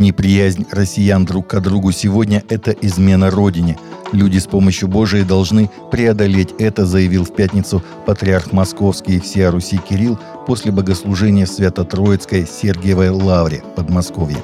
[0.00, 3.78] Неприязнь россиян друг к другу сегодня– это измена Родине.
[4.12, 9.76] Люди с помощью Божией должны преодолеть это, заявил в пятницу патриарх Московский и всея Руси
[9.76, 14.38] Кирилл после богослужения в Свято-Троицкой Сергиевой Лавре, Подмосковье.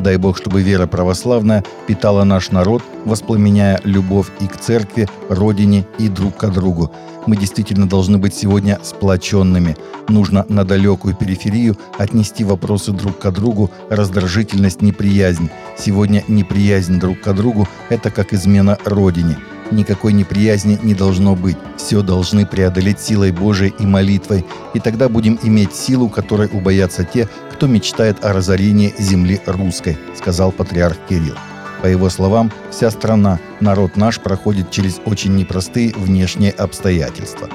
[0.00, 6.08] Дай Бог, чтобы вера православная питала наш народ, воспламеняя любовь и к церкви, родине и
[6.08, 6.90] друг к другу.
[7.26, 9.76] Мы действительно должны быть сегодня сплоченными.
[10.08, 15.50] Нужно на далекую периферию отнести вопросы друг к другу, раздражительность, неприязнь.
[15.78, 19.36] Сегодня неприязнь друг к другу– это как измена Родине.
[19.70, 21.56] Никакой неприязни не должно быть.
[21.76, 24.44] Все должны преодолеть силой Божией и молитвой.
[24.74, 30.52] И тогда будем иметь силу, которой убоятся те, кто мечтает о разорении земли русской, сказал
[30.52, 31.36] патриарх Кирилл.
[31.82, 37.48] По его словам, вся страна, народ наш проходит через очень непростые внешние обстоятельства.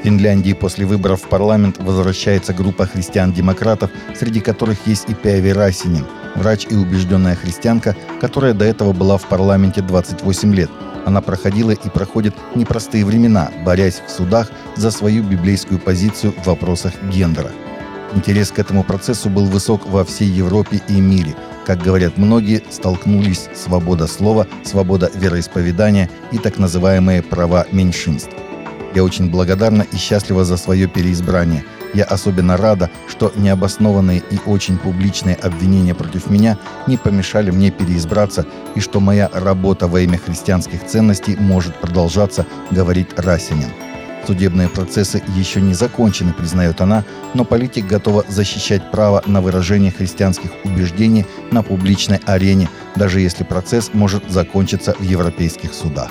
[0.00, 6.06] В Финляндии после выборов в парламент возвращается группа христиан-демократов, среди которых есть и Пяви Расинин,
[6.36, 10.70] врач и убежденная христианка, которая до этого была в парламенте 28 лет–
[11.06, 16.92] она проходила и проходит непростые времена, борясь в судах за свою библейскую позицию в вопросах
[17.02, 17.50] гендера.
[18.14, 21.34] Интерес к этому процессу был высок во всей Европе и мире.
[21.64, 28.30] Как говорят многие, столкнулись свобода слова, свобода вероисповедания и так называемые права меньшинств.
[28.94, 34.78] Я очень благодарна и счастлива за свое переизбрание– я особенно рада, что необоснованные и очень
[34.78, 40.86] публичные обвинения против меня не помешали мне переизбраться и что моя работа во имя христианских
[40.86, 43.70] ценностей может продолжаться, говорит Расинин.
[44.26, 47.04] Судебные процессы еще не закончены, признает она,
[47.34, 53.90] но политик готова защищать право на выражение христианских убеждений на публичной арене, даже если процесс
[53.94, 56.10] может закончиться в европейских судах.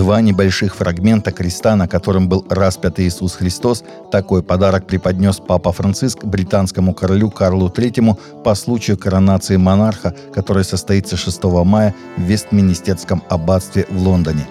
[0.00, 6.24] Два небольших фрагмента креста, на котором был распят Иисус Христос, такой подарок преподнес Папа Франциск
[6.24, 13.86] британскому королю Карлу III по случаю коронации монарха, которая состоится 6 мая в Вестминистерском аббатстве
[13.90, 14.46] в Лондоне.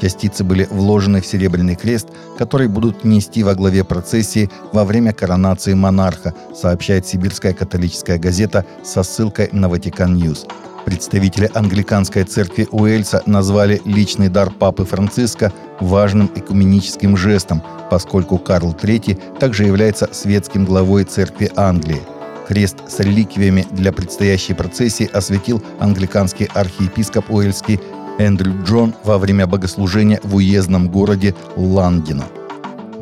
[0.00, 5.74] Частицы были вложены в серебряный крест, который будут нести во главе процессии во время коронации
[5.74, 10.46] монарха, сообщает сибирская католическая газета со ссылкой на Vatican News.
[10.84, 19.38] Представители англиканской церкви Уэльса назвали личный дар Папы Франциска важным экуменическим жестом, поскольку Карл III
[19.38, 22.02] также является светским главой церкви Англии.
[22.46, 27.80] Крест с реликвиями для предстоящей процессии осветил англиканский архиепископ Уэльский
[28.18, 32.24] Эндрю Джон во время богослужения в уездном городе Ландино.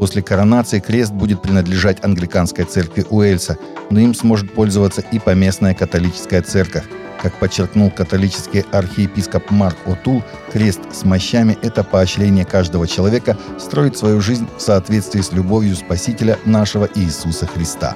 [0.03, 3.57] После коронации крест будет принадлежать англиканской церкви Уэльса,
[3.89, 6.83] но им сможет пользоваться и поместная католическая церковь.
[7.23, 14.21] Как подчеркнул католический архиепископ Марк Отул, крест с мощами– это поощрение каждого человека строить свою
[14.21, 17.95] жизнь в соответствии с любовью Спасителя нашего Иисуса Христа.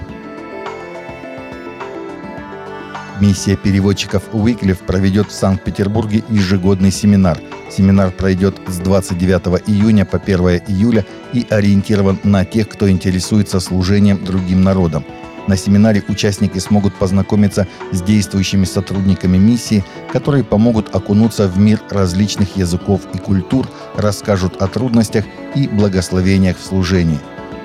[3.20, 7.40] Миссия переводчиков Уиклиф проведет в Санкт-Петербурге ежегодный семинар.
[7.76, 14.24] Семинар пройдет с 29 июня по 1 июля и ориентирован на тех, кто интересуется служением
[14.24, 15.04] другим народам–
[15.46, 22.56] на семинаре участники смогут познакомиться с действующими сотрудниками миссии, которые помогут окунуться в мир различных
[22.56, 27.20] языков и культур, расскажут о трудностях и благословениях в служении.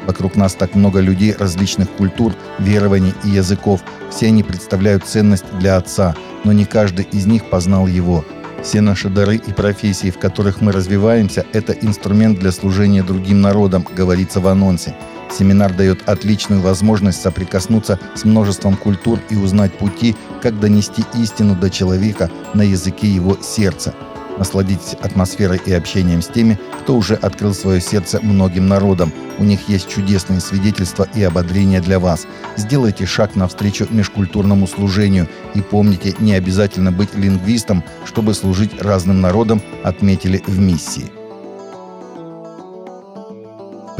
[0.05, 3.81] Вокруг нас так много людей различных культур, верований и языков.
[4.11, 8.25] Все они представляют ценность для Отца, но не каждый из них познал Его.
[8.63, 13.85] Все наши дары и профессии, в которых мы развиваемся, это инструмент для служения другим народам,
[13.95, 14.95] говорится в анонсе.
[15.31, 21.69] Семинар дает отличную возможность соприкоснуться с множеством культур и узнать пути, как донести истину до
[21.69, 23.95] человека на языке его сердца.
[24.37, 29.13] Насладитесь атмосферой и общением с теми, кто уже открыл свое сердце многим народам.
[29.37, 32.25] У них есть чудесные свидетельства и ободрения для вас.
[32.57, 39.61] Сделайте шаг навстречу межкультурному служению и помните, не обязательно быть лингвистом, чтобы служить разным народам,
[39.83, 41.20] отметили в миссии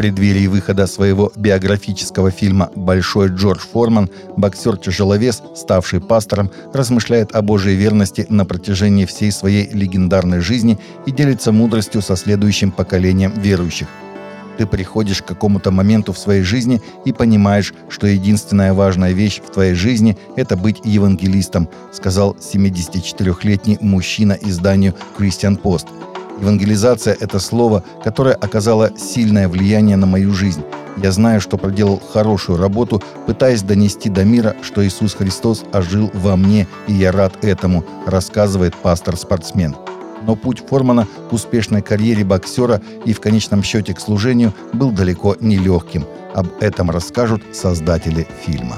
[0.02, 8.26] преддверии выхода своего биографического фильма «Большой Джордж Форман» боксер-тяжеловес, ставший пастором, размышляет о Божьей верности
[8.28, 13.90] на протяжении всей своей легендарной жизни и делится мудростью со следующим поколением верующих.
[14.58, 19.52] Ты приходишь к какому-то моменту в своей жизни и понимаешь, что единственная важная вещь в
[19.52, 25.86] твоей жизни– это быть евангелистом, сказал 74-летний мужчина изданию Christian Post–
[26.42, 30.64] Евангелизация– это слово, которое оказало сильное влияние на мою жизнь.
[30.98, 36.36] Я знаю, что проделал хорошую работу, пытаясь донести до мира, что Иисус Христос ожил во
[36.36, 39.76] мне, и я рад этому, рассказывает пастор-спортсмен.
[40.24, 45.36] Но путь Формана к успешной карьере боксера и в конечном счете к служению был далеко
[45.40, 46.06] не легким.
[46.34, 48.78] Об этом расскажут создатели фильма.